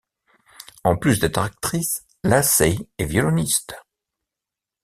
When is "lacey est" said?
2.23-3.05